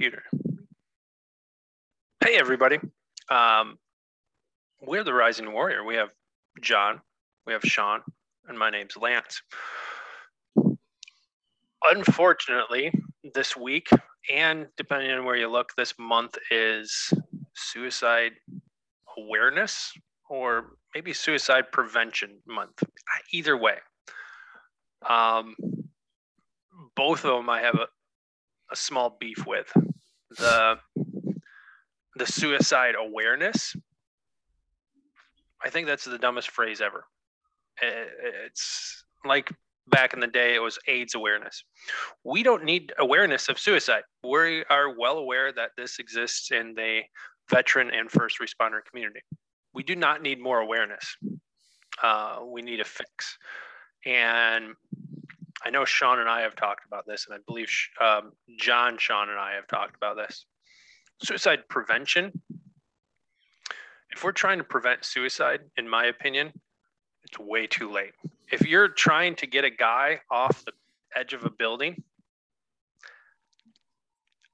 [0.00, 0.22] computer.
[2.24, 2.78] Hey, everybody.
[3.28, 3.76] Um,
[4.80, 5.84] we're the Rising Warrior.
[5.84, 6.08] We have
[6.62, 7.02] John,
[7.46, 8.00] we have Sean,
[8.48, 9.42] and my name's Lance.
[11.84, 12.90] Unfortunately,
[13.34, 13.88] this week,
[14.34, 17.12] and depending on where you look, this month is
[17.54, 18.32] suicide
[19.18, 19.92] awareness
[20.30, 22.82] or maybe suicide prevention month.
[23.34, 23.76] Either way,
[25.06, 25.54] um,
[26.96, 27.86] both of them I have a,
[28.70, 29.72] a small beef with.
[30.38, 30.78] The
[32.16, 33.74] the suicide awareness.
[35.64, 37.04] I think that's the dumbest phrase ever.
[37.82, 39.50] It's like
[39.88, 41.64] back in the day, it was AIDS awareness.
[42.24, 44.02] We don't need awareness of suicide.
[44.22, 47.02] We are well aware that this exists in the
[47.48, 49.20] veteran and first responder community.
[49.74, 51.16] We do not need more awareness.
[52.02, 53.38] Uh, we need a fix.
[54.06, 54.74] And
[55.62, 57.68] I know Sean and I have talked about this, and I believe
[58.00, 60.46] um, John, Sean, and I have talked about this.
[61.22, 62.32] Suicide prevention.
[64.10, 66.52] If we're trying to prevent suicide, in my opinion,
[67.24, 68.12] it's way too late.
[68.50, 70.72] If you're trying to get a guy off the
[71.14, 72.02] edge of a building,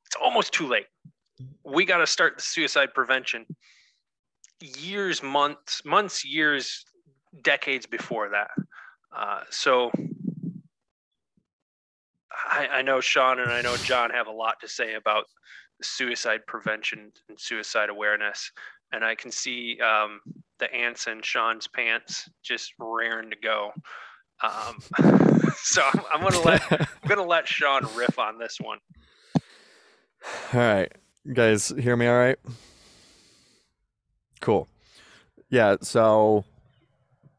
[0.07, 0.87] it's almost too late.
[1.65, 3.47] We got to start the suicide prevention
[4.61, 6.85] years, months, months, years,
[7.43, 8.51] decades before that.
[9.15, 9.91] Uh, so
[12.47, 15.25] I, I know Sean and I know John have a lot to say about
[15.83, 18.51] suicide prevention and suicide awareness.
[18.93, 20.21] And I can see um,
[20.59, 23.73] the ants in Sean's pants just raring to go.
[24.43, 24.79] Um,
[25.57, 28.79] so I'm, I'm, gonna let I'm gonna let Sean riff on this one.
[30.53, 30.93] All right,
[31.33, 32.39] guys, hear me all right?
[34.41, 34.69] Cool.
[35.49, 35.77] Yeah.
[35.81, 36.45] So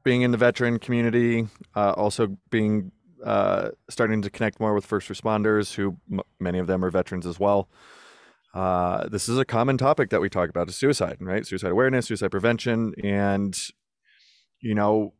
[0.03, 2.91] being in the veteran community, uh, also being
[3.23, 7.25] uh, starting to connect more with first responders, who m- many of them are veterans
[7.25, 7.69] as well.
[8.53, 11.45] Uh, this is a common topic that we talk about is suicide, right?
[11.45, 13.57] Suicide awareness, suicide prevention, and
[14.59, 15.13] you know,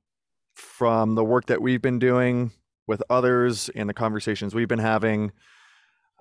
[0.56, 2.52] from the work that we've been doing
[2.88, 5.32] with others and the conversations we've been having,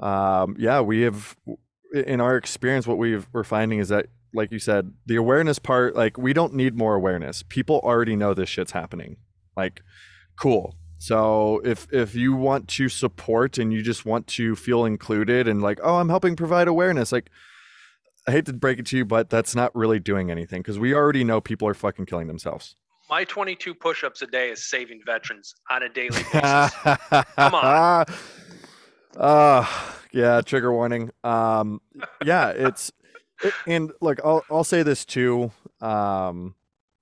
[0.01, 1.37] um, yeah, we have
[1.95, 5.97] in our experience, what we've, we're finding is that, like you said, the awareness part,
[5.97, 7.43] like we don't need more awareness.
[7.43, 9.17] People already know this shit's happening.
[9.57, 9.81] Like,
[10.39, 15.47] cool so if if you want to support and you just want to feel included
[15.47, 17.31] and like, oh, I'm helping provide awareness, like
[18.27, 20.95] I hate to break it to you, but that's not really doing anything because we
[20.95, 22.75] already know people are fucking killing themselves.
[23.09, 26.73] My 22 push-ups a day is saving veterans on a daily basis.
[27.37, 28.07] Come on.
[29.17, 29.65] Uh,
[30.13, 31.11] yeah, trigger warning.
[31.23, 31.81] Um,
[32.25, 32.91] yeah, it's
[33.43, 35.53] it, and look, I'll I'll say this too.
[35.81, 36.55] Um,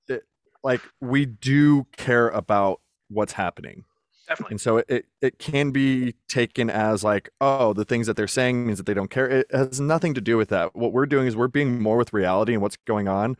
[0.08, 0.24] it,
[0.62, 3.84] like we do care about what's happening.
[4.28, 4.54] Definitely.
[4.54, 8.66] And so it, it can be taken as like, oh, the things that they're saying
[8.66, 9.28] means that they don't care.
[9.28, 10.74] It has nothing to do with that.
[10.74, 13.36] What we're doing is we're being more with reality and what's going on.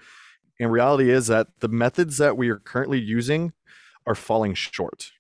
[0.61, 3.53] And reality is that the methods that we are currently using
[4.07, 5.11] are falling short,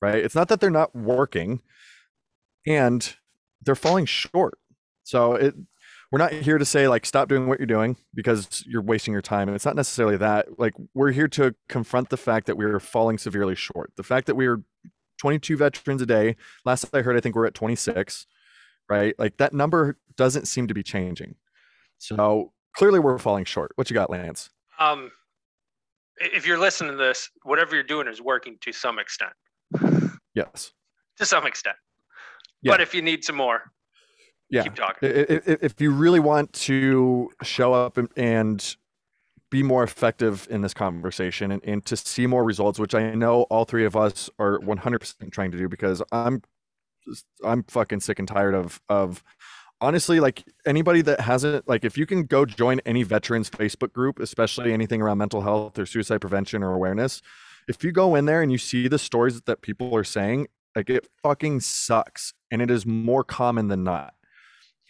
[0.00, 0.16] right?
[0.16, 1.62] It's not that they're not working
[2.66, 3.14] and
[3.62, 4.58] they're falling short.
[5.04, 5.54] So it
[6.12, 9.22] we're not here to say like stop doing what you're doing because you're wasting your
[9.22, 9.48] time.
[9.48, 10.58] And it's not necessarily that.
[10.58, 13.92] Like we're here to confront the fact that we're falling severely short.
[13.96, 14.62] The fact that we're
[15.18, 16.36] 22 veterans a day.
[16.66, 18.26] Last i heard i think we're at 26
[18.90, 19.14] right?
[19.18, 21.36] Like that number doesn't seem to be changing.
[21.98, 23.72] So clearly we're falling short.
[23.76, 24.50] What you got lance?
[24.78, 25.10] Um
[26.18, 29.32] if you're listening to this whatever you're doing is working to some extent.
[30.34, 30.72] Yes.
[31.18, 31.76] To some extent.
[32.60, 32.72] Yeah.
[32.72, 33.72] but if you need some more
[34.52, 34.62] yeah.
[34.62, 35.08] keep talking.
[35.10, 38.76] If, you really want to show up and, and
[39.50, 43.42] be more effective in this conversation and, and to see more results, which I know
[43.44, 46.42] all three of us are 100% trying to do because I'm
[47.44, 49.24] I'm fucking sick and tired of of
[49.80, 54.20] honestly like anybody that hasn't like if you can go join any veterans Facebook group,
[54.20, 57.20] especially anything around mental health or suicide prevention or awareness,
[57.68, 60.46] if you go in there and you see the stories that people are saying,
[60.76, 64.14] like it fucking sucks and it is more common than not.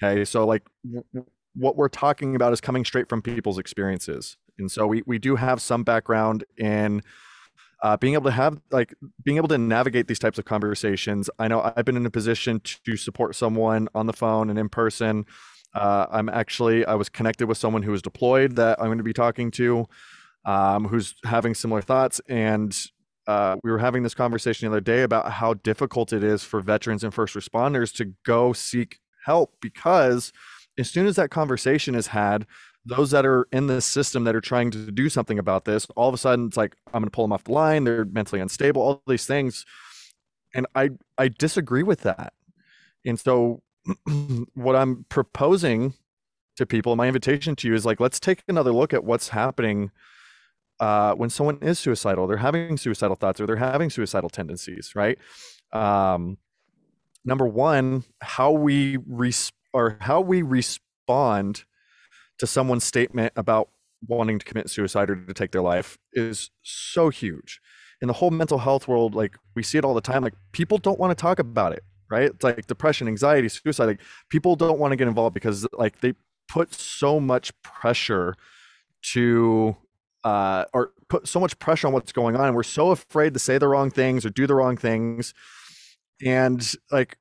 [0.02, 0.62] Okay, so like
[1.54, 5.36] what we're talking about is coming straight from people's experiences, and so we we do
[5.36, 7.02] have some background in
[7.82, 11.30] uh, being able to have like being able to navigate these types of conversations.
[11.38, 14.68] I know I've been in a position to support someone on the phone and in
[14.68, 15.24] person.
[15.74, 19.04] Uh, I'm actually I was connected with someone who was deployed that I'm going to
[19.04, 19.86] be talking to,
[20.44, 22.76] um, who's having similar thoughts, and
[23.28, 26.60] uh, we were having this conversation the other day about how difficult it is for
[26.60, 30.32] veterans and first responders to go seek help because
[30.78, 32.46] as soon as that conversation is had,
[32.84, 36.08] those that are in the system that are trying to do something about this, all
[36.08, 37.84] of a sudden it's like, I'm going to pull them off the line.
[37.84, 39.64] They're mentally unstable, all these things.
[40.54, 42.32] And I, I disagree with that.
[43.04, 43.62] And so
[44.54, 45.94] what I'm proposing
[46.56, 49.90] to people, my invitation to you is like, let's take another look at what's happening
[50.80, 52.26] uh, when someone is suicidal.
[52.26, 55.18] They're having suicidal thoughts or they're having suicidal tendencies, right?
[55.72, 56.38] Um,
[57.24, 61.64] number one, how we res- or how we respond
[62.38, 63.68] to someone's statement about
[64.06, 67.60] wanting to commit suicide or to take their life is so huge.
[68.00, 70.22] In the whole mental health world, like we see it all the time.
[70.22, 72.24] Like people don't want to talk about it, right?
[72.24, 73.86] It's like depression, anxiety, suicide.
[73.86, 76.14] Like people don't want to get involved because like they
[76.48, 78.34] put so much pressure
[79.02, 79.76] to
[80.24, 82.46] uh, or put so much pressure on what's going on.
[82.46, 85.34] And we're so afraid to say the wrong things or do the wrong things.
[86.24, 87.18] And like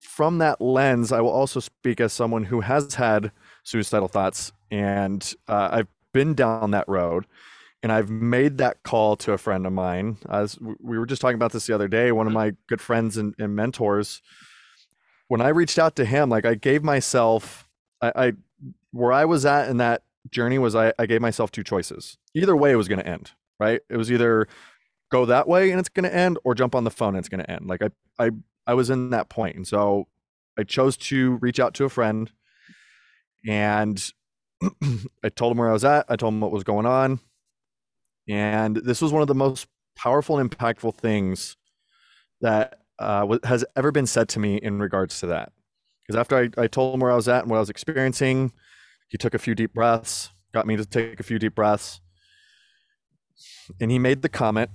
[0.00, 3.32] from that lens, I will also speak as someone who has had
[3.64, 7.26] suicidal thoughts and uh, I've been down that road
[7.82, 10.18] and I've made that call to a friend of mine.
[10.28, 13.16] As we were just talking about this the other day, one of my good friends
[13.16, 14.22] and, and mentors,
[15.28, 17.68] when I reached out to him, like I gave myself,
[18.00, 18.32] I, I
[18.92, 22.18] where I was at in that journey was I, I gave myself two choices.
[22.34, 23.80] Either way, it was going to end, right?
[23.88, 24.46] It was either
[25.12, 27.28] go that way and it's going to end, or jump on the phone and it's
[27.28, 27.66] going to end.
[27.66, 28.30] Like I, I,
[28.66, 30.08] I was in that point, and so
[30.58, 32.30] I chose to reach out to a friend,
[33.46, 34.02] and
[35.22, 36.06] I told him where I was at.
[36.08, 37.20] I told him what was going on,
[38.28, 41.56] and this was one of the most powerful and impactful things
[42.40, 45.52] that uh, has ever been said to me in regards to that.
[46.06, 48.52] Because after I, I told him where I was at and what I was experiencing,
[49.08, 52.00] he took a few deep breaths, got me to take a few deep breaths.
[53.80, 54.70] And he made the comment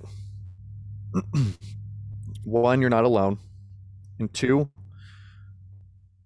[2.44, 3.38] one, you're not alone.
[4.18, 4.70] And two,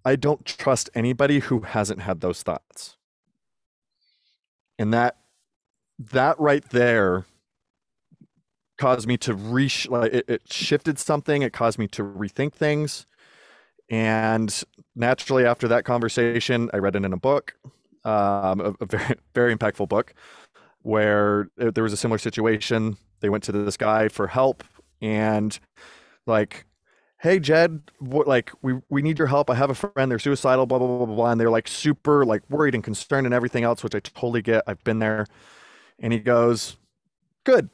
[0.03, 2.97] I don't trust anybody who hasn't had those thoughts.
[4.79, 5.17] And that
[5.99, 7.25] that right there
[8.77, 13.05] caused me to re like it, it shifted something, it caused me to rethink things.
[13.89, 14.63] And
[14.95, 17.55] naturally after that conversation, I read it in a book
[18.05, 20.13] um, a, a, very very impactful book
[20.81, 22.97] where there was a similar situation.
[23.21, 24.63] They went to this guy for help
[25.03, 25.59] and
[26.25, 26.65] like,
[27.19, 29.49] hey Jed, what, like we we need your help.
[29.49, 30.09] I have a friend.
[30.09, 30.65] They're suicidal.
[30.65, 31.31] Blah blah blah blah blah.
[31.31, 34.63] And they're like super like worried and concerned and everything else, which I totally get.
[34.65, 35.27] I've been there.
[35.99, 36.77] And he goes,
[37.43, 37.69] good.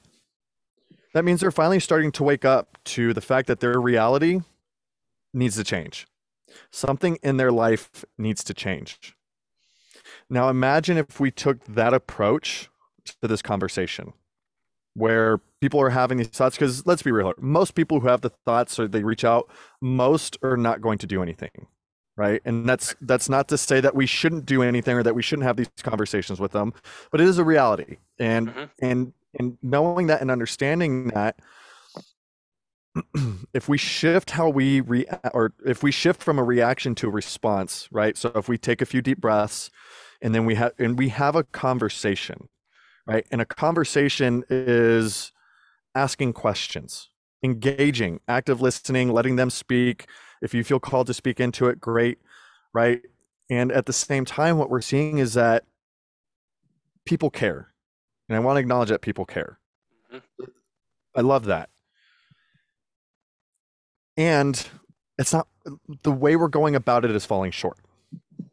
[1.13, 4.41] That means they're finally starting to wake up to the fact that their reality
[5.33, 6.07] needs to change.
[6.71, 9.15] Something in their life needs to change.
[10.29, 12.69] Now imagine if we took that approach
[13.21, 14.13] to this conversation
[14.95, 18.31] where people are having these thoughts because let's be real most people who have the
[18.45, 19.49] thoughts or they reach out
[19.81, 21.67] most are not going to do anything
[22.19, 22.41] right?
[22.43, 25.45] And that's that's not to say that we shouldn't do anything or that we shouldn't
[25.45, 26.73] have these conversations with them
[27.11, 27.97] but it is a reality.
[28.19, 28.85] And mm-hmm.
[28.85, 31.39] and and knowing that and understanding that
[33.53, 37.11] if we shift how we react or if we shift from a reaction to a
[37.11, 38.17] response right?
[38.17, 39.71] So if we take a few deep breaths
[40.21, 42.49] and then we have and we have a conversation
[43.09, 43.25] right?
[43.31, 45.31] And a conversation is
[45.95, 47.09] asking questions
[47.41, 50.07] engaging active listening letting them speak.
[50.41, 52.19] If you feel called to speak into it great
[52.73, 53.01] right?
[53.49, 55.65] And at the same time what we're seeing is that
[57.05, 57.73] people care.
[58.27, 59.59] And i want to acknowledge that people care.
[60.13, 60.43] Mm-hmm.
[61.15, 61.69] i love that.
[64.17, 64.67] And
[65.17, 65.47] it's not
[66.03, 67.77] the way we're going about it is falling short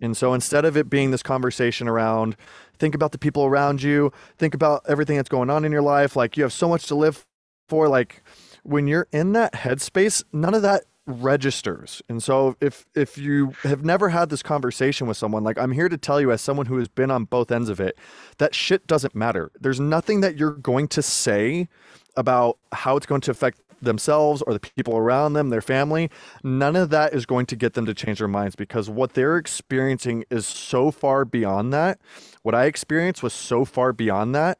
[0.00, 2.36] and so instead of it being this conversation around
[2.78, 6.16] think about the people around you, think about everything that's going on in your life,
[6.16, 7.26] like you have so much to live
[7.68, 8.22] for, like
[8.62, 12.02] when you're in that headspace, none of that registers.
[12.08, 15.88] And so if if you have never had this conversation with someone, like I'm here
[15.88, 17.96] to tell you as someone who has been on both ends of it,
[18.38, 19.50] that shit doesn't matter.
[19.60, 21.68] There's nothing that you're going to say
[22.16, 26.10] about how it's going to affect themselves or the people around them, their family,
[26.42, 29.36] none of that is going to get them to change their minds because what they're
[29.36, 32.00] experiencing is so far beyond that.
[32.42, 34.58] What I experienced was so far beyond that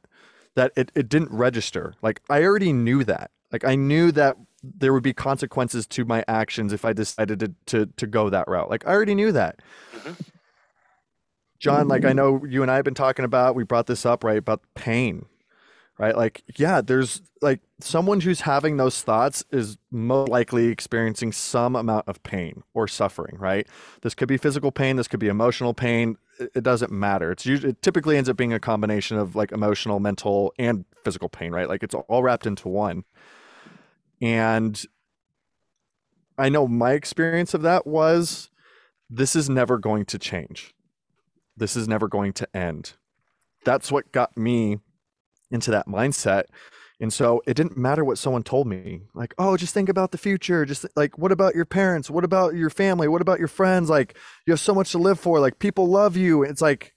[0.55, 1.95] that it, it didn't register.
[2.03, 3.31] Like I already knew that.
[3.53, 7.55] Like I knew that there would be consequences to my actions if I decided to
[7.67, 8.71] to, to go that route.
[8.71, 9.61] Like I already knew that.
[9.95, 10.13] Mm-hmm.
[11.59, 14.25] John, like I know you and I have been talking about, we brought this up,
[14.25, 14.37] right?
[14.37, 15.25] About pain
[15.99, 16.17] right?
[16.17, 22.07] Like, yeah, there's like someone who's having those thoughts is most likely experiencing some amount
[22.09, 23.67] of pain or suffering, right?
[24.03, 26.17] This could be physical pain, this could be emotional pain.
[26.39, 27.33] It, doesn't matter.
[27.33, 31.31] It's usually it typically ends up being a combination of like emotional, mental, and physical
[31.31, 31.67] pain, right?
[31.67, 33.05] Like it's all wrapped into one.
[34.21, 34.85] And
[36.37, 38.51] I know my experience of that was
[39.09, 40.75] this is never going to change.
[41.57, 42.93] This is never going to end.
[43.65, 44.81] That's what got me
[45.51, 46.45] into that mindset
[46.99, 49.03] And so it didn't matter what someone told me.
[49.15, 50.65] Like, oh, just think about the future.
[50.65, 52.09] Just like, what about your parents?
[52.09, 53.07] What about your family?
[53.09, 53.91] What about your friends?
[53.91, 55.39] Like, you have so much to live for.
[55.39, 56.43] Like, people love you.
[56.43, 56.95] It's like,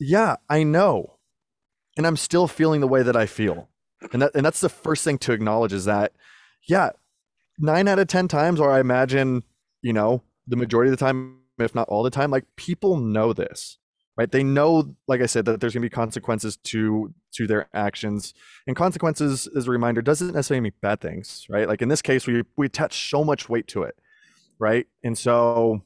[0.00, 1.18] yeah, I know.
[1.96, 3.68] And I'm still feeling the way that I feel.
[4.12, 6.12] And that and that's the first thing to acknowledge is that,
[6.68, 6.90] yeah,
[7.58, 9.44] nine out of ten times, or I imagine,
[9.82, 13.34] you know, the majority of the time, if not all the time, like people know
[13.34, 13.78] this
[14.20, 14.30] right?
[14.30, 18.34] They know like i said that there's going to be consequences to to their actions.
[18.66, 21.66] And consequences as a reminder doesn't necessarily mean bad things right?
[21.66, 23.96] Like in this case we we attach so much weight to it
[24.58, 24.86] right?
[25.02, 25.82] And so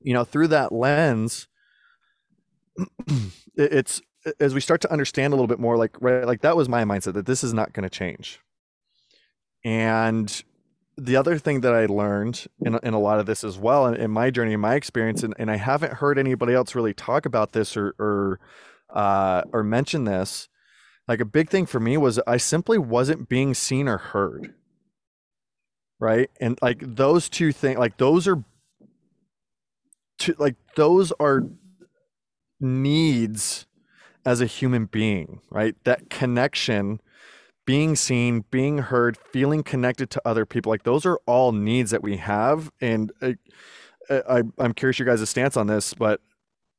[0.00, 1.46] you know through that lens
[3.54, 4.02] it's
[4.40, 6.82] as we start to understand a little bit more like right like that was my
[6.82, 8.40] mindset that this is not going to change.
[9.64, 10.42] And
[10.96, 13.94] the other thing that I learned in, in a lot of this as well, in,
[13.94, 17.26] in my journey, in my experience, and, and I haven't heard anybody else really talk
[17.26, 18.40] about this or or
[18.90, 20.48] uh, or mention this.
[21.06, 24.54] Like a big thing for me was I simply wasn't being seen or heard.
[26.00, 28.44] Right, and like those two things, like those are,
[30.18, 31.44] two, like those are
[32.60, 33.66] needs
[34.26, 35.40] as a human being.
[35.50, 37.00] Right, that connection
[37.66, 42.02] being seen, being heard, feeling connected to other people, like those are all needs that
[42.02, 42.70] we have.
[42.80, 43.36] And I,
[44.10, 46.20] I, I'm curious your guys' stance on this, but,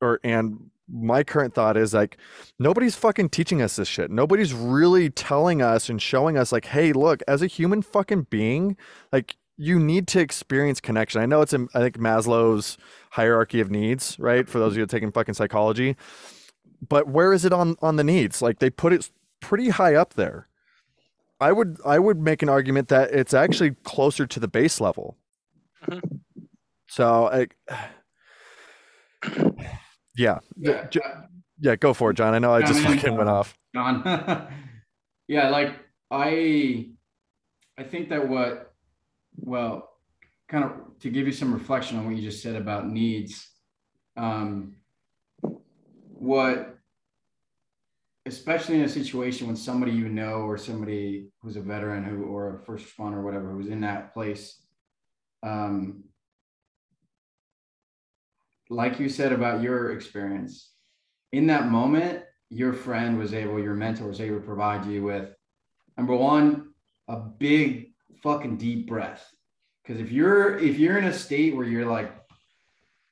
[0.00, 2.18] or, and my current thought is like,
[2.58, 4.10] nobody's fucking teaching us this shit.
[4.10, 8.76] Nobody's really telling us and showing us, like, hey, look, as a human fucking being,
[9.12, 11.20] like, you need to experience connection.
[11.20, 12.76] I know it's in, I think Maslow's
[13.10, 14.48] hierarchy of needs, right?
[14.48, 15.96] For those of you taking fucking psychology,
[16.86, 18.42] but where is it on on the needs?
[18.42, 20.46] Like they put it pretty high up there
[21.40, 25.16] I would I would make an argument that it's actually closer to the base level.
[25.86, 26.16] Mm-hmm.
[26.88, 27.48] So, I,
[30.16, 30.86] yeah, yeah,
[31.60, 32.34] yeah, go for it, John.
[32.34, 33.56] I know I just I mean, fucking went off.
[33.74, 34.02] John,
[35.28, 35.74] yeah, like
[36.10, 36.90] I,
[37.76, 38.72] I think that what,
[39.36, 39.90] well,
[40.48, 43.50] kind of to give you some reflection on what you just said about needs,
[44.16, 44.76] um,
[46.12, 46.75] what
[48.26, 52.56] especially in a situation when somebody you know or somebody who's a veteran who or
[52.56, 54.62] a first responder or whatever who's in that place
[55.42, 56.02] um,
[58.68, 60.72] like you said about your experience
[61.32, 65.30] in that moment your friend was able your mentor was able to provide you with
[65.96, 66.66] number one
[67.08, 67.92] a big
[68.22, 69.24] fucking deep breath.
[69.82, 72.12] Because if you're if you're in a state where you're like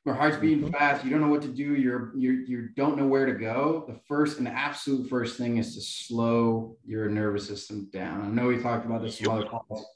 [0.05, 0.75] your heart's beating mm-hmm.
[0.75, 3.85] fast, you don't know what to do, you're you're you don't know where to go.
[3.89, 8.23] The first and the absolute first thing is to slow your nervous system down.
[8.23, 9.87] I know we talked about this in other calls,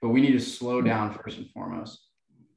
[0.00, 2.00] but we need to slow down first and foremost.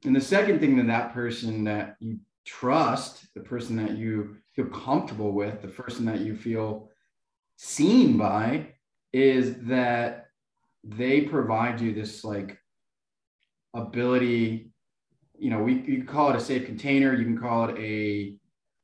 [0.04, 4.66] And the second thing that that person that you trust, the person that you feel
[4.66, 6.90] comfortable with, the person that you feel
[7.56, 8.68] seen by,
[9.12, 10.28] is that
[10.84, 12.56] they provide you this like
[13.74, 14.69] ability
[15.40, 18.36] you know, we you can call it a safe container, you can call it a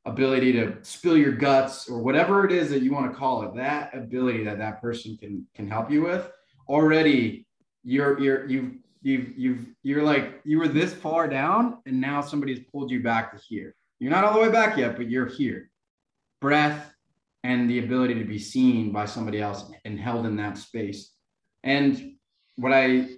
[0.07, 3.55] ability to spill your guts or whatever it is that you want to call it.
[3.57, 6.31] That ability that that person can can help you with
[6.69, 7.47] already,
[7.85, 8.73] you're you're you've
[9.03, 13.33] you've you've you're like you were this far down and now somebody's pulled you back
[13.33, 13.75] to here.
[13.99, 15.71] You're not all the way back yet, but you're here.
[16.41, 16.95] Breath
[17.45, 21.13] and the ability to be seen by somebody else and held in that space.
[21.63, 22.15] And
[22.57, 23.09] what I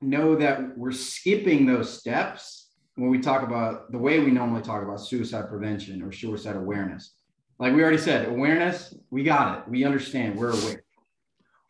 [0.00, 2.57] know that we're skipping those steps
[2.98, 7.12] when we talk about the way we normally talk about suicide prevention or suicide awareness.
[7.60, 9.68] Like we already said, awareness, we got it.
[9.68, 10.36] We understand.
[10.36, 10.82] We're aware.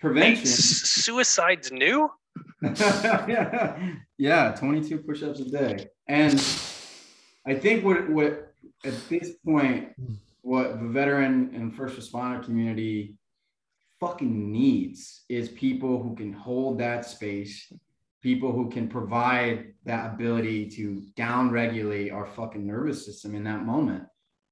[0.01, 0.47] Prevention.
[0.47, 2.11] suicide's new?
[2.63, 3.95] yeah.
[4.19, 5.89] yeah, 22 push-ups a day.
[6.09, 6.35] And
[7.47, 8.55] I think what what
[8.87, 9.91] at this point,
[10.41, 13.17] what the veteran and first responder community
[14.01, 17.71] fucking needs is people who can hold that space
[18.23, 23.65] people who can provide that ability to down regulate our fucking nervous system in that
[23.65, 24.05] moment.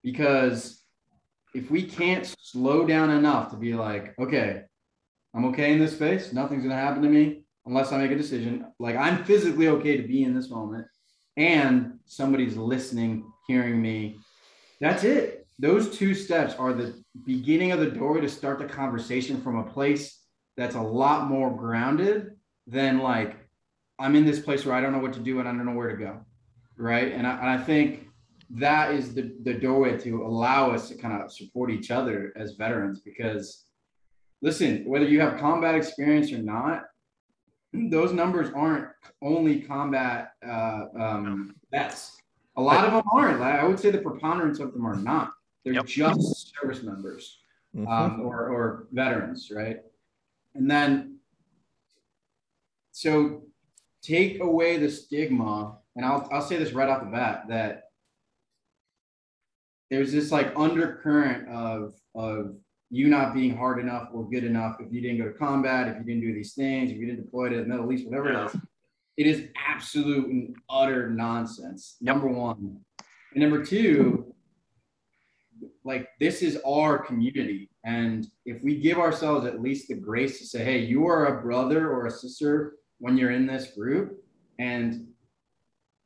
[0.02, 0.84] Because
[1.54, 4.62] if we can't slow down enough to be like, okay,
[5.34, 8.66] I'm okay in this space, nothing's gonna happen to me unless I make a decision.
[8.78, 10.86] Like I'm physically okay to be in this moment
[11.36, 14.18] and somebody's listening, hearing me.
[14.80, 15.46] That's it.
[15.58, 19.64] Those two steps are the beginning of the door to start the conversation from a
[19.64, 20.20] place
[20.56, 23.36] that's a lot more grounded than like
[23.98, 25.72] I'm in this place where I don't know what to do and I don't know
[25.72, 26.20] where to go.
[26.76, 27.12] Right.
[27.12, 28.08] And I, and I think
[28.50, 32.52] that is the, the doorway to allow us to kind of support each other as
[32.52, 33.64] veterans because
[34.42, 36.84] listen, whether you have combat experience or not,
[37.72, 38.88] those numbers aren't
[39.22, 42.16] only combat uh, um, vets.
[42.56, 43.42] A lot of them aren't.
[43.42, 45.32] I would say the preponderance of them are not.
[45.64, 45.86] They're yep.
[45.86, 47.38] just service members
[47.76, 47.88] mm-hmm.
[47.88, 49.78] um, or, or veterans, right?
[50.54, 51.18] And then,
[52.92, 53.42] so
[54.06, 57.84] take away the stigma, and I'll, I'll say this right off the bat that
[59.90, 62.56] there's this like undercurrent of, of
[62.90, 65.96] you not being hard enough or good enough if you didn't go to combat, if
[65.98, 68.44] you didn't do these things, if you didn't deploy to the Middle East, whatever yeah.
[68.44, 68.60] it is.
[69.16, 71.96] It is absolute and utter nonsense.
[72.00, 72.78] Number one.
[73.32, 74.34] And number two,
[75.84, 77.70] like this is our community.
[77.84, 81.42] And if we give ourselves at least the grace to say, hey, you are a
[81.42, 84.22] brother or a sister when you're in this group,
[84.58, 85.06] and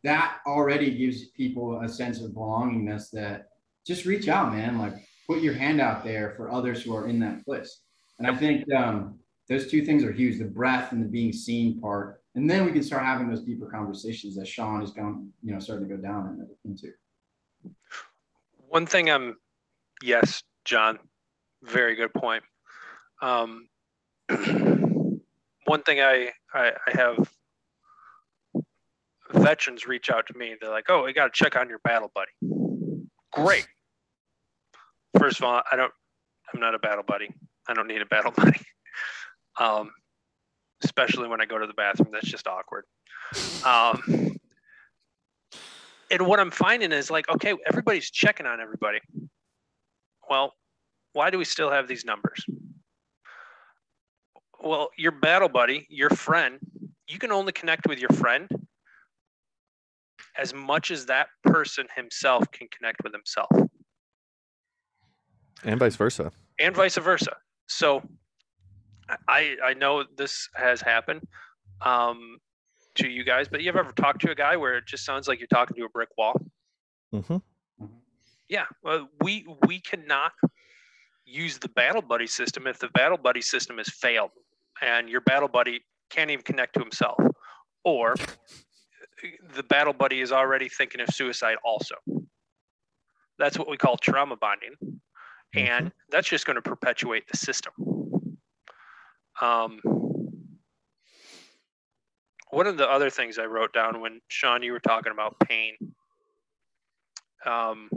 [0.02, 3.48] that already gives people a sense of belongingness that
[3.86, 4.78] just reach out, man.
[4.78, 4.94] Like
[5.28, 7.82] put your hand out there for others who are in that place.
[8.18, 9.18] And I think um,
[9.48, 12.20] those two things are huge: the breath and the being seen part.
[12.34, 15.58] And then we can start having those deeper conversations that Sean is going, you know,
[15.58, 16.92] starting to go down into.
[18.68, 19.36] One thing I'm,
[20.00, 21.00] yes, John,
[21.64, 22.44] very good point.
[23.20, 23.68] Um,
[24.28, 27.30] one thing I, I, I have
[29.32, 30.54] veterans reach out to me.
[30.60, 32.30] They're like, "Oh, we got to check on your battle buddy."
[33.32, 33.66] Great.
[35.18, 35.92] First of all, I don't.
[36.52, 37.30] I'm not a battle buddy.
[37.68, 38.60] I don't need a battle buddy.
[39.58, 39.90] Um,
[40.82, 42.10] especially when I go to the bathroom.
[42.12, 42.84] That's just awkward.
[43.64, 44.36] Um,
[46.10, 48.98] and what I'm finding is like, okay, everybody's checking on everybody.
[50.28, 50.52] Well,
[51.12, 52.44] why do we still have these numbers?
[54.62, 56.58] Well, your battle buddy, your friend,
[57.08, 58.48] you can only connect with your friend
[60.36, 63.50] as much as that person himself can connect with himself.
[65.64, 66.32] And vice versa.
[66.58, 67.36] And vice versa.
[67.66, 68.02] So
[69.28, 71.26] I I know this has happened
[71.82, 72.38] um,
[72.96, 75.28] to you guys, but you have ever talked to a guy where it just sounds
[75.28, 76.40] like you're talking to a brick wall?
[77.14, 77.36] Mm-hmm.
[78.48, 80.32] Yeah, well, we we cannot
[81.24, 84.30] use the battle buddy system if the battle buddy system has failed
[84.82, 87.18] and your battle buddy can't even connect to himself,
[87.84, 88.14] or
[89.54, 91.94] the battle buddy is already thinking of suicide also.
[93.38, 94.76] That's what we call trauma bonding,
[95.54, 96.10] and mm-hmm.
[96.10, 97.72] that's just going to perpetuate the system.
[99.40, 99.80] Um,
[102.50, 105.74] one of the other things I wrote down when Sean, you were talking about pain.
[107.46, 107.88] Um,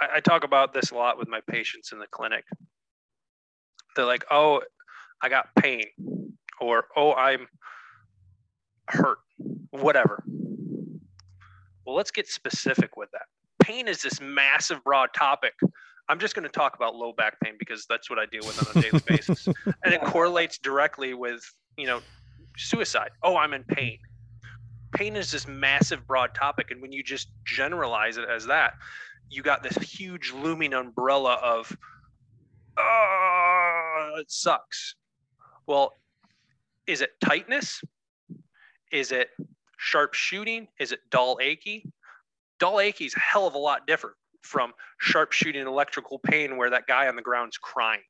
[0.00, 2.44] I, I talk about this a lot with my patients in the clinic.
[3.96, 4.62] They're like, "Oh,
[5.20, 5.86] I got pain,"
[6.60, 7.46] or "Oh, I'm
[8.88, 9.18] hurt,"
[9.70, 10.22] whatever.
[11.84, 13.26] Well, let's get specific with that.
[13.62, 15.54] Pain is this massive, broad topic
[16.08, 18.68] I'm just going to talk about low back pain because that's what I deal with
[18.68, 19.46] on a daily basis,
[19.84, 21.42] and it correlates directly with
[21.76, 22.00] you know
[22.56, 23.10] suicide.
[23.22, 23.98] Oh, I'm in pain.
[24.94, 28.74] Pain is this massive, broad topic, and when you just generalize it as that,
[29.30, 31.74] you got this huge looming umbrella of,
[32.78, 34.94] oh, it sucks.
[35.66, 35.94] Well,
[36.86, 37.82] is it tightness?
[38.90, 39.30] Is it
[39.78, 40.68] sharp shooting?
[40.78, 41.90] Is it dull achy?
[42.58, 46.70] Dull achy is a hell of a lot different from sharp shooting electrical pain where
[46.70, 48.02] that guy on the ground's crying.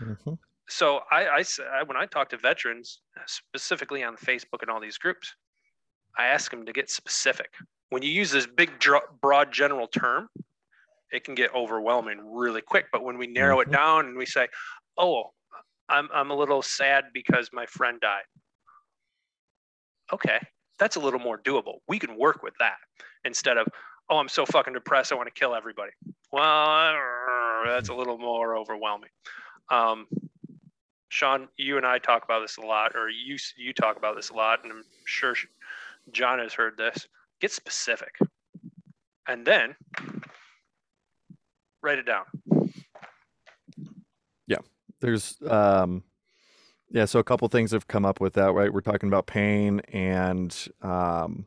[0.00, 0.34] Mm-hmm.
[0.68, 5.34] So I, I, when I talk to veterans, specifically on Facebook and all these groups,
[6.18, 7.50] I ask them to get specific.
[7.90, 8.70] When you use this big,
[9.20, 10.28] broad, general term,
[11.12, 12.86] it can get overwhelming really quick.
[12.92, 13.70] But when we narrow mm-hmm.
[13.70, 14.48] it down and we say,
[14.98, 15.30] "Oh,
[15.88, 18.24] I'm I'm a little sad because my friend died,"
[20.12, 20.38] okay,
[20.78, 21.78] that's a little more doable.
[21.88, 22.76] We can work with that
[23.24, 23.66] instead of,
[24.10, 25.12] oh, I'm so fucking depressed.
[25.12, 25.92] I want to kill everybody.
[26.32, 26.94] Well,
[27.66, 29.10] that's a little more overwhelming.
[29.70, 30.06] Um,
[31.08, 34.30] Sean, you and I talk about this a lot, or you you talk about this
[34.30, 35.34] a lot, and I'm sure
[36.10, 37.06] John has heard this.
[37.40, 38.16] Get specific,
[39.28, 39.76] and then
[41.84, 42.24] write it down.
[44.46, 44.58] Yeah,
[45.00, 46.02] there's um,
[46.90, 47.04] yeah.
[47.04, 48.52] So a couple things have come up with that.
[48.52, 51.46] Right, we're talking about pain and um,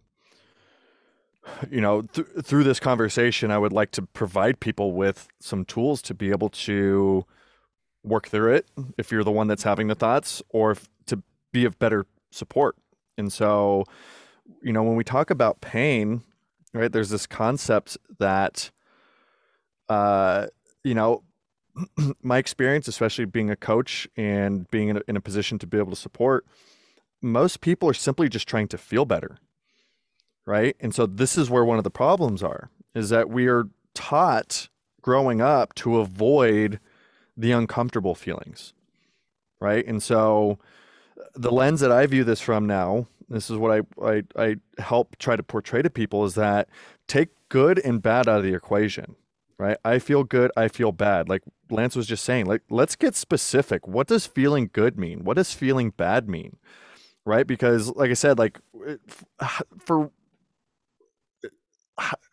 [1.70, 6.02] you know, th- through this conversation, I would like to provide people with some tools
[6.04, 7.26] to be able to
[8.04, 11.22] work through it if you're the one that's having the thoughts or if, to
[11.52, 12.76] be of better support.
[13.18, 13.86] And so,
[14.62, 16.22] you know, when we talk about pain,
[16.74, 18.72] right, there's this concept that,
[19.90, 20.48] uh,
[20.84, 21.24] you know,
[22.24, 25.78] my experience, especially being a coach and being in a, in a position to be
[25.78, 26.46] able to support,
[27.22, 29.40] most people are simply just trying to feel better
[30.48, 30.78] right?
[30.80, 34.70] And so this is where one of the problems are is that we are taught
[35.02, 36.80] growing up to avoid
[37.36, 38.74] the uncomfortable feelings,
[39.60, 39.86] right?
[39.86, 40.58] And so
[41.36, 45.18] the lens that I view this from now, this is what I, I, I help
[45.18, 46.70] try to portray to people is that
[47.08, 49.16] take good and bad out of the equation.
[49.60, 49.78] Right?
[49.84, 51.30] I feel good, I feel bad.
[51.30, 53.88] Like Lance was just saying, like let's get specific.
[53.88, 55.24] What does feeling good mean?
[55.24, 56.58] What does feeling bad mean?
[57.26, 57.46] Right?
[57.46, 58.96] Because like I said, like eh,
[59.80, 60.12] for
[61.44, 61.50] eh,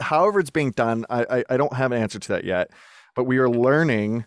[0.00, 2.70] however it's being done, I, I, I don't have an answer to that yet.
[3.16, 4.24] But we are learning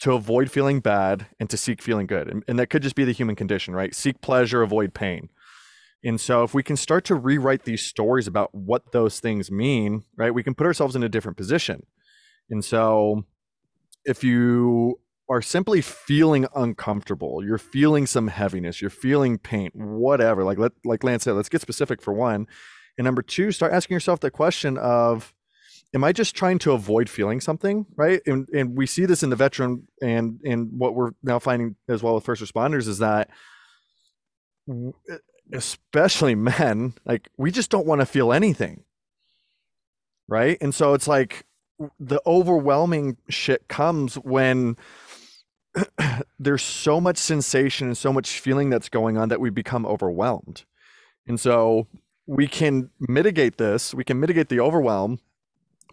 [0.00, 2.28] to avoid feeling bad and to seek feeling good.
[2.28, 3.94] And, and that could just be the human condition, right?
[3.94, 5.28] Seek pleasure, avoid pain.
[6.04, 10.02] And so if we can start to rewrite these stories about what those things mean,
[10.16, 11.86] right, we can put ourselves in a different position.
[12.50, 13.24] And so
[14.04, 20.58] if you are simply feeling uncomfortable, you're feeling some heaviness, you're feeling pain, whatever, like
[20.58, 22.46] let like Lance said, let's get specific for one.
[22.98, 25.32] And number two, start asking yourself the question of
[25.94, 28.20] am I just trying to avoid feeling something, right?
[28.26, 32.02] And, and we see this in the veteran and and what we're now finding as
[32.02, 33.30] well with first responders is that
[35.52, 38.84] especially men, like we just don't want to feel anything.
[40.28, 40.56] Right?
[40.60, 41.44] And so it's like
[41.98, 44.76] the overwhelming shit comes when
[46.38, 50.64] there's so much sensation and so much feeling that's going on that we become overwhelmed.
[51.26, 51.86] And so
[52.26, 55.18] we can mitigate this, we can mitigate the overwhelm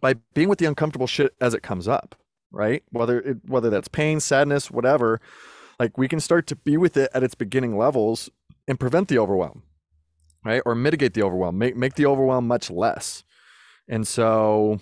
[0.01, 2.15] by being with the uncomfortable shit as it comes up,
[2.51, 2.83] right?
[2.91, 5.19] Whether it, whether that's pain, sadness, whatever,
[5.79, 8.29] like we can start to be with it at its beginning levels
[8.67, 9.63] and prevent the overwhelm,
[10.43, 10.61] right?
[10.65, 13.23] Or mitigate the overwhelm, make make the overwhelm much less.
[13.87, 14.79] And so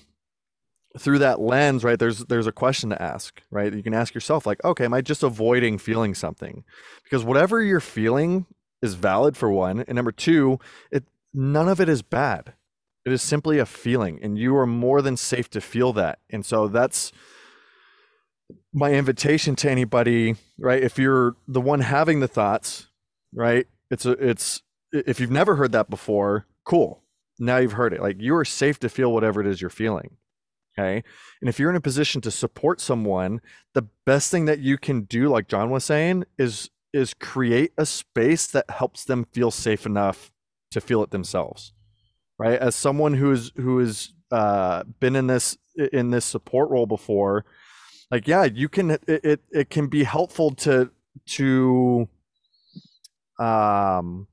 [0.98, 3.74] through that lens, right, there's there's a question to ask, right?
[3.74, 6.64] You can ask yourself like, okay, am I just avoiding feeling something?
[7.04, 8.46] Because whatever you're feeling
[8.82, 10.60] is valid for one, and number two,
[10.92, 12.54] it none of it is bad
[13.08, 16.20] it is simply a feeling, and you are more than safe to feel that.
[16.30, 17.14] And so that's
[18.74, 20.84] my invitation to anybody, right?
[20.84, 22.88] If you're the one having the thoughts,
[23.34, 23.66] right?
[23.90, 27.02] It's a, it's if you've never heard that before, cool.
[27.40, 28.02] Now you've heard it.
[28.02, 30.18] Like you are safe to feel whatever it is you're feeling.
[30.78, 31.04] Okay.
[31.42, 33.42] And if you're in a position to support someone,
[33.74, 37.86] the best thing that you can do, like John was saying, is is create a
[37.86, 40.32] space that helps them feel safe enough
[40.72, 41.74] to feel it themselves
[42.40, 42.60] right?
[42.60, 45.58] As someone who's who has uh, been in this
[45.94, 47.46] in this support role before,
[48.12, 50.92] like yeah, you can it it, it can be helpful to
[51.28, 52.08] to
[53.40, 54.28] um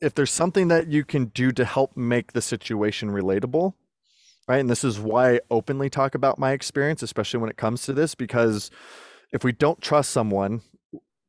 [0.00, 3.74] if there's something that you can do to help make the situation relatable
[4.48, 7.82] right and this is why i openly talk about my experience especially when it comes
[7.82, 8.70] to this because
[9.32, 10.60] if we don't trust someone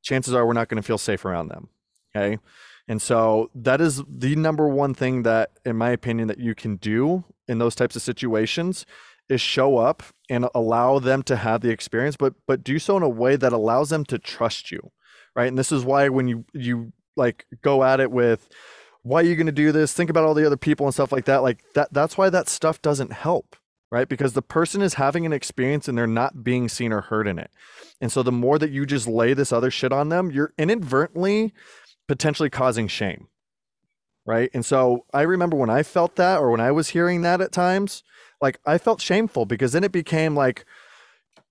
[0.01, 1.69] chances are we're not going to feel safe around them
[2.15, 2.39] okay
[2.89, 6.77] and so that is the number one thing that, in my opinion, that you can
[6.77, 8.83] do in those types of situations
[9.29, 13.03] is show up and allow them to have the experience, but but do so in
[13.03, 14.91] a way that allows them to trust you,
[15.35, 15.47] right?
[15.47, 18.49] And this is why when you you like go at it with
[19.03, 19.93] why are you going to do this?
[19.93, 21.41] Think about all the other people and stuff like that.
[21.41, 23.55] Like that that's why that stuff doesn't help,
[23.91, 24.07] right?
[24.07, 27.39] Because the person is having an experience and they're not being seen or heard in
[27.39, 27.51] it.
[28.01, 31.53] And so the more that you just lay this other shit on them, you're inadvertently
[32.07, 33.27] potentially causing shame.
[34.25, 34.51] Right.
[34.53, 37.51] And so I remember when I felt that or when I was hearing that at
[37.51, 38.03] times,
[38.41, 40.65] like I felt shameful because then it became like,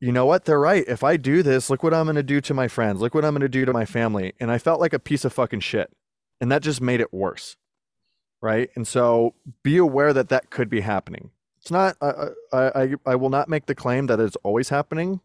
[0.00, 0.44] you know what?
[0.44, 0.84] They're right.
[0.86, 3.00] If I do this, look what I'm going to do to my friends.
[3.00, 4.32] Look what I'm going to do to my family.
[4.38, 5.90] And I felt like a piece of fucking shit.
[6.40, 7.56] And that just made it worse.
[8.40, 8.70] Right.
[8.76, 11.30] And so be aware that that could be happening.
[11.60, 15.20] It's not, I, I, I will not make the claim that it's always happening.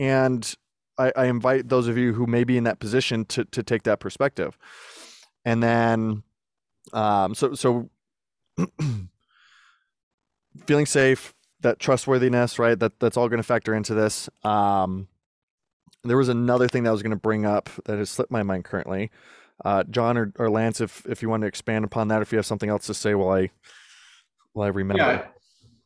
[0.00, 0.52] And
[0.98, 3.84] I, I invite those of you who may be in that position to to take
[3.84, 4.58] that perspective.
[5.44, 6.22] And then,
[6.92, 7.90] um, so so
[10.66, 12.78] feeling safe, that trustworthiness, right?
[12.78, 14.28] That that's all going to factor into this.
[14.44, 15.08] Um,
[16.04, 18.42] there was another thing that I was going to bring up that has slipped my
[18.42, 19.10] mind currently.
[19.64, 22.36] Uh, John or, or Lance, if if you want to expand upon that, if you
[22.38, 23.50] have something else to say, while I
[24.52, 25.02] while I remember.
[25.02, 25.26] Yeah,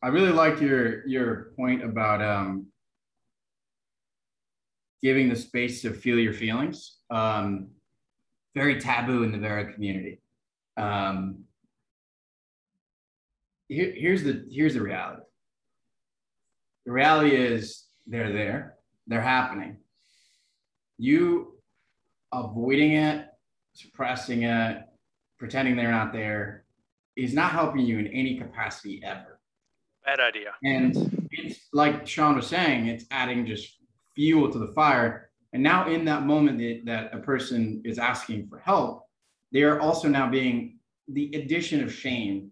[0.03, 2.67] I really liked your your point about um,
[5.03, 6.99] giving the space to feel your feelings.
[7.11, 7.69] Um,
[8.55, 10.21] very taboo in the Vera community.
[10.79, 11.45] Um,
[13.69, 15.23] here, here's the here's the reality.
[16.87, 19.79] The reality is they're there, they're happening.
[20.99, 21.55] You
[22.33, 23.27] avoiding it,
[23.77, 24.83] suppressing it,
[25.39, 26.65] pretending they're not there
[27.17, 29.41] is not helping you in any capacity ever.
[30.05, 30.55] Bad idea.
[30.63, 33.79] And it's like Sean was saying, it's adding just
[34.15, 35.31] fuel to the fire.
[35.53, 39.07] And now, in that moment that, that a person is asking for help,
[39.53, 42.51] they are also now being the addition of shame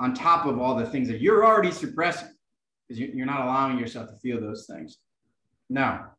[0.00, 2.28] on top of all the things that you're already suppressing
[2.88, 4.98] because you're not allowing yourself to feel those things.
[5.68, 6.12] Now,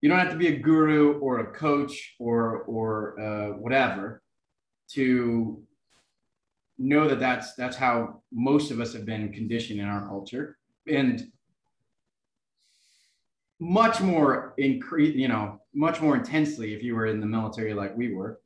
[0.00, 4.22] you don't have to be a guru or a coach or or uh, whatever
[4.90, 5.62] to
[6.78, 10.56] know that that's that's how most of us have been conditioned in our culture.
[10.86, 11.30] And
[13.60, 17.96] much more increase you know much more intensely if you were in the military like
[17.96, 18.40] we were.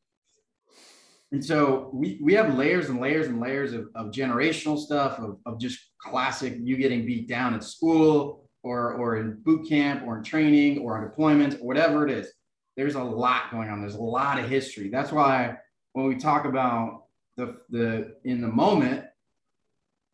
[1.33, 5.39] And so we we have layers and layers and layers of, of generational stuff of,
[5.45, 10.19] of just classic you getting beat down at school or or in boot camp or
[10.19, 12.33] in training or on deployment or whatever it is
[12.77, 13.81] there's a lot going on.
[13.81, 14.89] There's a lot of history.
[14.89, 15.57] That's why
[15.93, 17.05] when we talk about
[17.37, 19.05] the the in the moment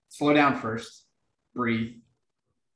[0.09, 1.07] slow down first
[1.55, 1.97] breathe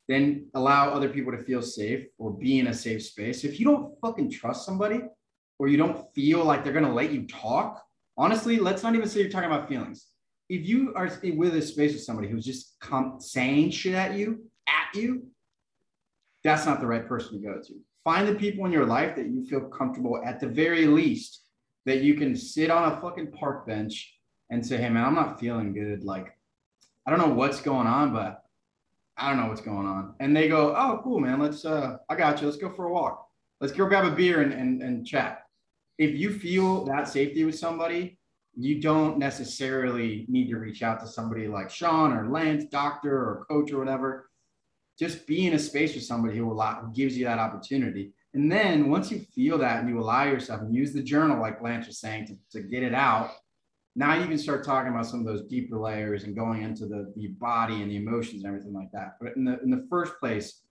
[0.09, 3.45] then allow other people to feel safe or be in a safe space.
[3.45, 5.01] If you don't fucking trust somebody
[5.59, 7.85] or you don't feel like they're to let you talk
[8.19, 10.09] honestly let's not even say you're talking about feelings.
[10.49, 14.45] If you are with a space with somebody who's just com- saying shit at you
[14.67, 15.29] at you
[16.45, 17.75] that's not the right person to go to
[18.05, 21.43] find the people in your life that you feel comfortable at the very least
[21.87, 24.15] that you can sit on a fucking park bench
[24.51, 26.05] and say, hey man, I'm not feeling good.
[26.05, 26.37] Like,
[27.07, 28.43] I don't know what's going on, but
[29.17, 30.15] I don't know what's going on.
[30.21, 31.41] And they go, oh, cool, man.
[31.41, 32.47] Let's, uh, I got you.
[32.47, 33.27] Let's go for a walk.
[33.61, 35.43] Let's go grab a beer and, and, and chat.
[35.99, 38.19] If you feel that safety with somebody,
[38.55, 43.47] you don't necessarily need to reach out to somebody like Sean or Lance, doctor or
[43.49, 44.31] coach or whatever.
[44.99, 48.13] Just be in a space with somebody who, allow, who gives you that opportunity.
[48.35, 51.63] And then once you feel that and you allow yourself and use the journal, like
[51.63, 53.31] Lance was saying, to, to get it out,
[53.95, 57.13] now you can start talking about some of those deeper layers and going into the,
[57.17, 59.17] the body and the emotions and everything like that.
[59.21, 60.63] But in the in the first place,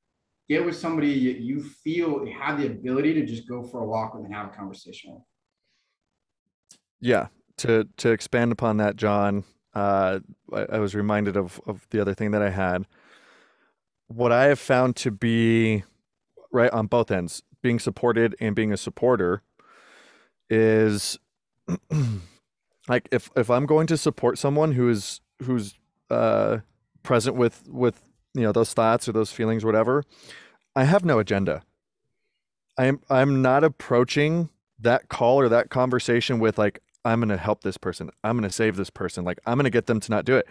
[0.50, 3.86] get with somebody you, you feel you have the ability to just go for a
[3.86, 5.22] walk with and have a conversation with.
[7.00, 7.28] Yeah.
[7.58, 9.44] To to expand upon that, John,
[9.76, 10.20] uh,
[10.52, 12.88] I, I was reminded of of the other thing that I had.
[14.14, 15.84] What I have found to be
[16.52, 19.42] right on both ends, being supported and being a supporter,
[20.50, 21.18] is
[22.90, 25.76] like if if I'm going to support someone who is who's
[26.10, 26.58] uh
[27.04, 28.02] present with with
[28.34, 30.04] you know those thoughts or those feelings or whatever,
[30.76, 31.64] I have no agenda.
[32.78, 37.62] I'm I'm not approaching that call or that conversation with like I'm going to help
[37.62, 38.10] this person.
[38.26, 39.24] I'm going to save this person.
[39.24, 40.48] Like I'm going to get them to not do it.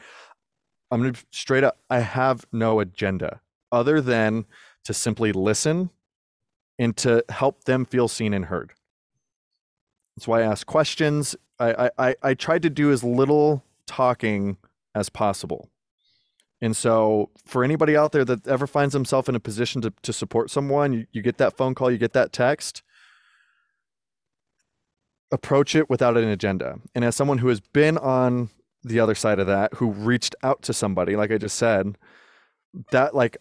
[0.90, 4.46] I'm going to straight up I have no agenda other than
[4.84, 5.90] to simply listen
[6.78, 8.72] and to help them feel seen and heard.
[10.16, 11.36] That's why I ask questions.
[11.58, 14.56] I, I, I tried to do as little talking
[14.94, 15.68] as possible.
[16.62, 20.12] And so, for anybody out there that ever finds himself in a position to, to
[20.12, 22.82] support someone, you, you get that phone call, you get that text,
[25.32, 26.78] approach it without an agenda.
[26.94, 28.50] And as someone who has been on
[28.82, 31.96] the other side of that, who reached out to somebody, like I just said,
[32.90, 33.38] that, like,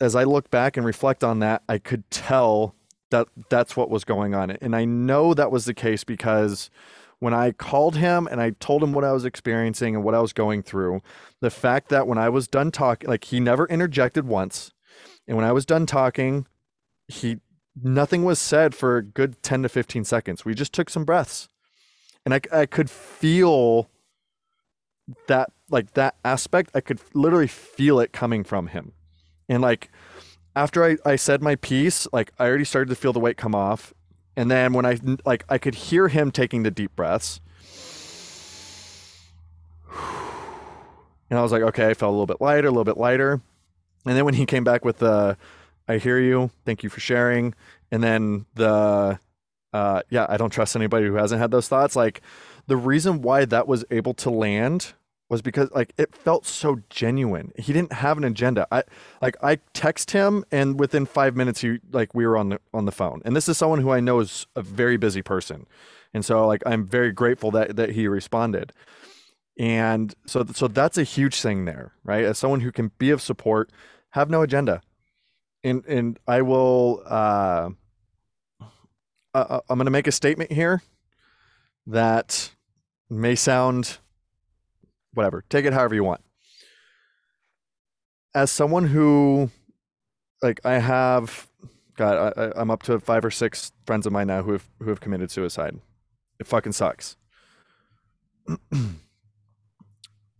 [0.00, 2.74] as I look back and reflect on that, I could tell
[3.10, 4.50] that that's what was going on.
[4.50, 6.70] And I know that was the case because
[7.18, 10.20] when I called him and I told him what I was experiencing and what I
[10.20, 11.02] was going through,
[11.40, 14.72] the fact that when I was done talking, like he never interjected once.
[15.28, 16.46] And when I was done talking,
[17.08, 17.38] he
[17.80, 20.44] nothing was said for a good 10 to 15 seconds.
[20.44, 21.48] We just took some breaths.
[22.24, 23.90] And I, I could feel
[25.28, 28.92] that like that aspect, I could literally feel it coming from him.
[29.50, 29.90] And like
[30.54, 33.54] after I, I said my piece, like I already started to feel the weight come
[33.54, 33.92] off.
[34.36, 37.40] And then when I like I could hear him taking the deep breaths.
[41.28, 43.40] And I was like, okay, I felt a little bit lighter, a little bit lighter.
[44.06, 45.36] And then when he came back with the
[45.88, 47.54] I hear you, thank you for sharing.
[47.90, 49.18] And then the
[49.72, 51.96] uh yeah, I don't trust anybody who hasn't had those thoughts.
[51.96, 52.22] Like
[52.68, 54.94] the reason why that was able to land
[55.30, 57.52] was because like it felt so genuine.
[57.56, 58.66] He didn't have an agenda.
[58.70, 58.82] I
[59.22, 62.84] like I text him and within 5 minutes he like we were on the on
[62.84, 63.22] the phone.
[63.24, 65.66] And this is someone who I know is a very busy person.
[66.12, 68.72] And so like I'm very grateful that that he responded.
[69.56, 72.24] And so so that's a huge thing there, right?
[72.24, 73.70] As someone who can be of support,
[74.10, 74.82] have no agenda.
[75.62, 77.70] And and I will uh,
[79.32, 80.82] uh I'm going to make a statement here
[81.86, 82.50] that
[83.08, 83.98] may sound
[85.14, 85.44] whatever.
[85.48, 86.22] Take it however you want.
[88.34, 89.50] As someone who,
[90.42, 91.48] like, I have,
[91.96, 94.88] God, I, I'm up to five or six friends of mine now who have who
[94.90, 95.80] have committed suicide.
[96.38, 97.16] It fucking sucks.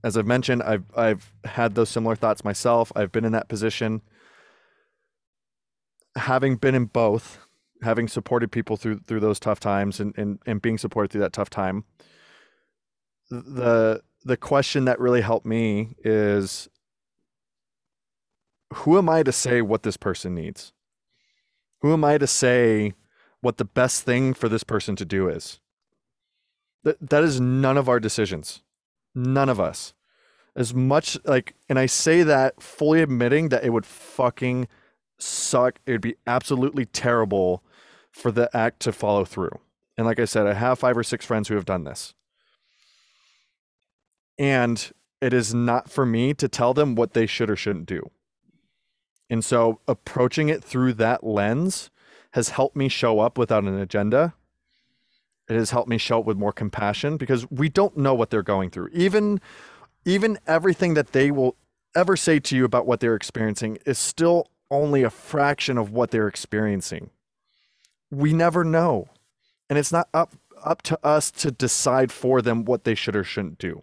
[0.03, 2.91] As I've mentioned, I've I've had those similar thoughts myself.
[2.95, 4.03] I've been in that position.
[6.17, 7.39] Having been in both,
[7.83, 11.33] having supported people through through those tough times and, and, and being supported through that
[11.33, 11.85] tough time,
[13.31, 16.69] the the question that really helped me is
[18.75, 20.73] who am I to say what this person needs?
[21.81, 22.93] Who am I to say
[23.41, 25.61] what the best thing for this person to do is?
[26.85, 28.63] That that is none of our decisions.
[29.15, 29.95] None of us.
[30.55, 34.69] As much like, and I say that fully admitting that it would fucking
[35.19, 35.79] suck.
[35.87, 37.63] It would be absolutely terrible
[38.11, 39.59] for the act to follow through.
[39.97, 42.15] And like I said, I have five or six friends who have done this.
[44.41, 48.11] And it is not for me to tell them what they should or shouldn't do.
[49.29, 51.91] And so approaching it through that lens
[52.33, 54.35] has helped me show up without an agenda.
[55.49, 58.43] It has helped me show up with more compassion because we don't know what they're
[58.43, 58.89] going through.
[58.93, 59.41] Even
[60.07, 61.57] even everything that they will
[61.95, 66.11] ever say to you about what they're experiencing is still only a fraction of what
[66.11, 67.11] they're experiencing.
[68.11, 69.09] We never know.
[69.69, 70.33] And it's not up
[70.65, 73.83] up to us to decide for them what they should or shouldn't do.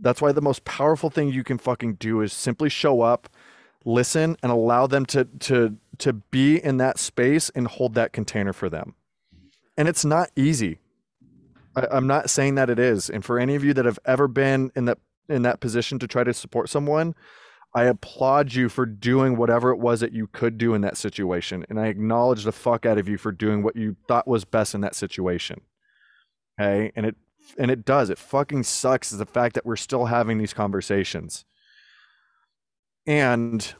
[0.00, 3.28] That's why the most powerful thing you can fucking do is simply show up,
[3.84, 8.52] listen, and allow them to to to be in that space and hold that container
[8.52, 8.94] for them.
[9.76, 10.78] And it's not easy.
[11.76, 13.10] I, I'm not saying that it is.
[13.10, 16.08] And for any of you that have ever been in that in that position to
[16.08, 17.14] try to support someone,
[17.74, 21.64] I applaud you for doing whatever it was that you could do in that situation.
[21.68, 24.74] And I acknowledge the fuck out of you for doing what you thought was best
[24.74, 25.60] in that situation.
[26.60, 26.90] Okay.
[26.96, 27.16] And it
[27.58, 28.10] and it does.
[28.10, 31.44] It fucking sucks is the fact that we're still having these conversations.
[33.06, 33.74] And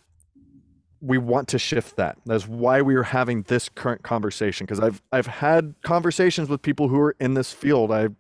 [1.00, 2.18] we want to shift that.
[2.26, 4.66] That's why we are having this current conversation.
[4.66, 7.90] Because I've I've had conversations with people who are in this field.
[7.90, 8.14] I've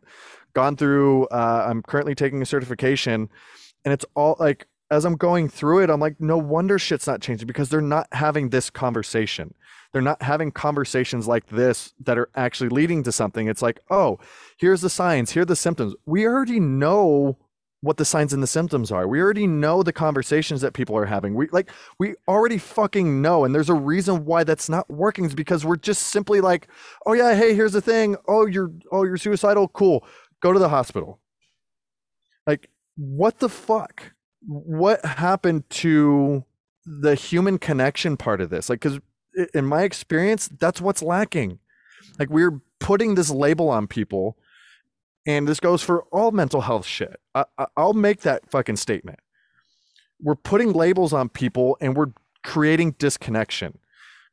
[0.54, 1.26] gone through.
[1.26, 3.28] Uh, I'm currently taking a certification,
[3.84, 7.20] and it's all like as I'm going through it, I'm like, no wonder shit's not
[7.20, 9.54] changing because they're not having this conversation.
[9.92, 13.48] They're not having conversations like this that are actually leading to something.
[13.48, 14.18] It's like, oh,
[14.58, 15.94] here's the signs, here are the symptoms.
[16.06, 17.38] We already know
[17.82, 19.08] what the signs and the symptoms are.
[19.08, 21.34] We already know the conversations that people are having.
[21.34, 25.34] We like we already fucking know and there's a reason why that's not working is
[25.34, 26.68] because we're just simply like,
[27.06, 28.16] "Oh yeah, hey, here's the thing.
[28.28, 29.68] Oh, you're oh, you're suicidal.
[29.68, 30.04] Cool.
[30.42, 31.20] Go to the hospital."
[32.46, 34.12] Like what the fuck?
[34.46, 36.44] What happened to
[36.84, 38.68] the human connection part of this?
[38.68, 39.00] Like cuz
[39.54, 41.58] in my experience, that's what's lacking.
[42.18, 44.36] Like we're putting this label on people
[45.26, 47.20] and this goes for all mental health shit.
[47.34, 47.44] I,
[47.76, 49.20] will make that fucking statement.
[50.20, 53.78] We're putting labels on people and we're creating disconnection.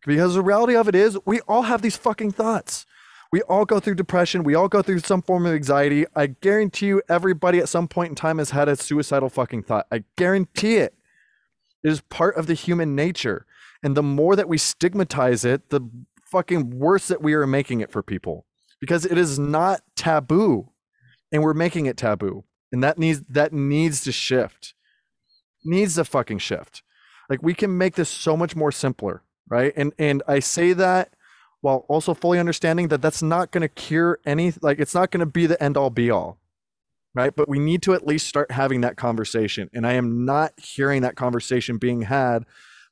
[0.06, 2.86] Because the reality of it is, we all have these fucking thoughts.
[3.32, 4.44] We all go through depression.
[4.44, 6.06] We all go through some form of anxiety.
[6.16, 9.86] I guarantee you, everybody at some point in time has had a suicidal fucking thought.
[9.92, 10.94] I guarantee it.
[11.84, 13.46] It is part of the human nature.
[13.84, 15.82] And the more that we stigmatize it, the
[16.24, 18.46] fucking worse that we are making it for people.
[18.80, 20.70] Because it is not taboo.
[21.32, 22.44] And we're making it taboo.
[22.72, 24.74] And that needs that needs to shift.
[25.64, 26.84] Needs to fucking shift.
[27.30, 29.74] Like we can make this so much more simpler right?
[29.76, 31.14] And and i say that
[31.62, 35.22] while also fully understanding that that's not going to cure any like it's not going
[35.22, 36.38] to be the end all be all
[37.16, 37.36] right?
[37.36, 39.70] But we need to at least start having that conversation.
[39.74, 42.46] And i am not hearing that conversation being had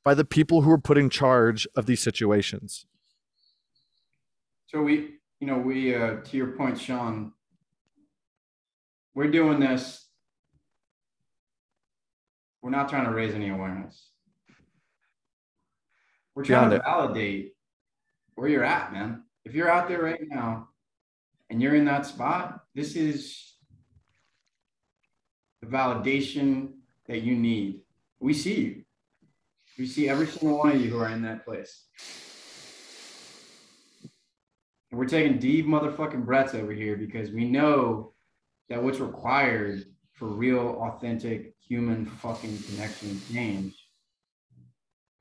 [0.06, 2.86] by the people who are put in charge of these situations
[4.66, 4.94] so we
[5.40, 7.32] you know we uh to your point sean
[9.16, 10.06] we're doing this.
[12.60, 14.10] We're not trying to raise any awareness.
[16.34, 16.84] We're trying Beyond to it.
[16.84, 17.52] validate
[18.34, 19.22] where you're at, man.
[19.46, 20.68] If you're out there right now
[21.48, 23.54] and you're in that spot, this is
[25.62, 26.72] the validation
[27.08, 27.80] that you need.
[28.20, 28.82] We see you.
[29.78, 31.84] We see every single one of you who are in that place.
[34.90, 38.12] And we're taking deep motherfucking breaths over here because we know
[38.68, 39.84] that what's required
[40.14, 43.74] for real, authentic human fucking connection and change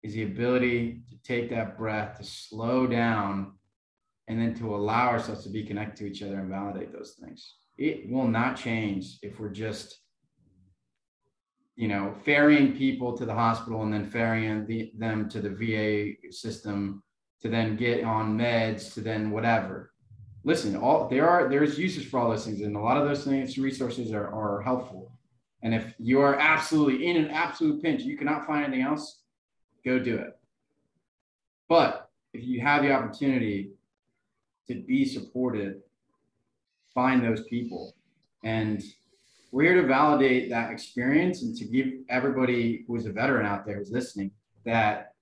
[0.04, 3.54] is the ability to take that breath, to slow down,
[4.28, 7.56] and then to allow ourselves to be connected to each other and validate those things.
[7.78, 10.00] It will not change if we're just,
[11.76, 16.32] you know, ferrying people to the hospital and then ferrying the, them to the VA
[16.32, 17.04] system
[17.42, 19.92] to then get on meds to then whatever
[20.46, 23.26] listen, all there are there's uses for all those things, and a lot of those
[23.26, 25.12] things resources are, are helpful.
[25.64, 29.24] And if you are absolutely in an absolute pinch, you cannot find anything else,
[29.84, 30.38] go do it.
[31.68, 33.72] But if you have the opportunity
[34.68, 35.82] to be supported,
[36.94, 37.96] find those people.
[38.44, 38.84] And
[39.56, 43.78] we're here to validate that experience and to give everybody who's a veteran out there
[43.78, 44.30] who's listening
[44.66, 45.14] that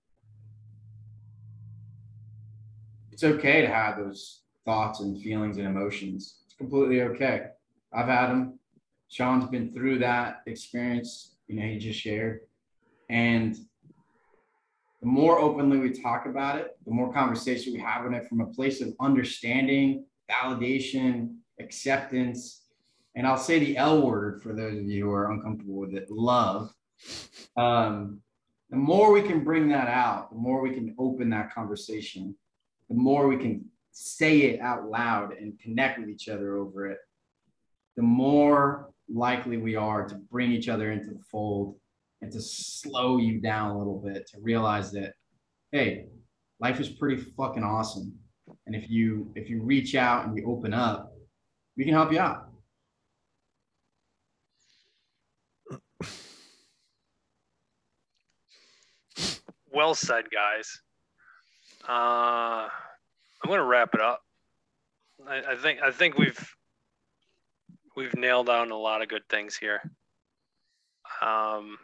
[3.11, 6.39] it's okay to have those thoughts and feelings and emotions.
[6.47, 7.49] It's completely okay.
[7.93, 8.57] I've had them.
[9.07, 12.39] Sean's been through that experience, you know, he just shared.
[13.11, 13.55] And
[14.99, 18.41] the more openly we talk about it, the more conversation we have on it from
[18.41, 22.62] a place of understanding, validation, acceptance,
[23.15, 26.09] and I'll say the L word for those of you who are uncomfortable with it,
[26.09, 26.73] love.
[27.57, 28.21] Um,
[28.69, 32.35] the more we can bring that out, the more we can open that conversation,
[32.89, 36.97] the more we can say it out loud and connect with each other over it,
[37.95, 41.75] the more likely we are to bring each other into the fold
[42.21, 45.13] and to slow you down a little bit to realize that,
[45.71, 46.07] hey,
[46.59, 48.13] life is pretty fucking awesome.
[48.65, 51.13] And if you if you reach out and you open up,
[51.77, 52.52] we can help you out.
[59.73, 60.79] Well said, guys.
[61.87, 64.21] Uh, I'm going to wrap it up.
[65.27, 66.55] I, I think I think we've
[67.95, 69.81] we've nailed down a lot of good things here.
[71.21, 71.77] Um,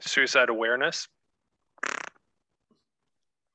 [0.00, 1.08] suicide awareness,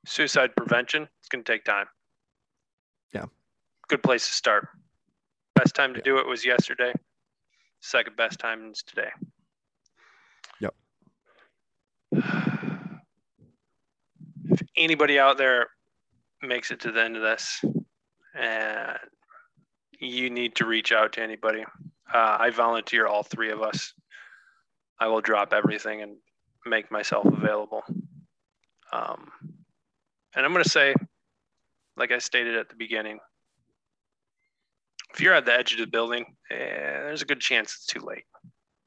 [0.06, 1.08] suicide prevention.
[1.20, 1.86] It's going to take time.
[3.14, 3.26] Yeah.
[3.88, 4.68] Good place to start.
[5.56, 6.04] Best time to Yeah.
[6.04, 6.94] do it was yesterday.
[7.80, 9.10] Second best time is today.
[10.60, 10.74] Yep.
[14.78, 15.68] Anybody out there
[16.42, 17.64] makes it to the end of this
[18.36, 18.98] and
[20.00, 21.64] you need to reach out to anybody,
[22.14, 23.94] uh, I volunteer all three of us.
[25.00, 26.18] I will drop everything and
[26.66, 27.84] make myself available.
[28.94, 29.32] Um,
[30.36, 30.94] and I'm going to say,
[31.98, 33.20] like I stated at the beginning,
[35.14, 38.00] if you're at the edge of the building, eh, there's a good chance it's too
[38.00, 38.24] late.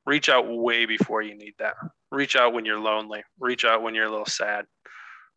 [0.06, 1.74] Reach out way before you need that.
[2.10, 3.22] Reach out when you're lonely.
[3.38, 4.66] Reach out when you're a little sad.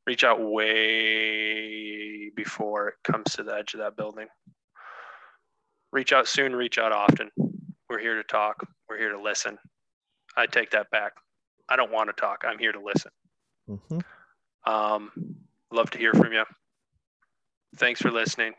[0.08, 4.28] Reach out way before it comes to the edge of that building.
[5.92, 7.30] Reach out soon, reach out often.
[7.90, 8.66] We're here to talk.
[8.88, 9.58] We're here to listen.
[10.38, 11.12] I take that back.
[11.68, 12.46] I don't want to talk.
[12.48, 13.12] I'm here to listen.
[13.68, 14.02] Mhm.
[14.66, 15.12] Um,
[15.72, 16.46] love to hear from you.
[17.76, 18.54] Thanks for listening.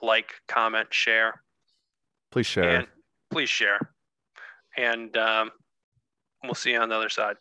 [0.00, 1.42] Like, comment, share,
[2.30, 2.76] Please share.
[2.78, 2.88] and
[3.30, 3.78] please share.
[4.78, 5.50] And um,
[6.42, 7.36] we'll see you on the other side.